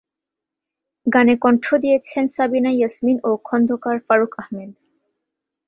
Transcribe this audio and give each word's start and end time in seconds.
গানে 1.07 1.35
কণ্ঠ 1.43 1.65
দিয়েছেন 1.83 2.23
সাবিনা 2.35 2.71
ইয়াসমিন 2.73 3.17
ও 3.23 3.31
খন্দকার 3.47 3.97
ফারুক 4.07 4.33
আহমেদ। 4.41 4.71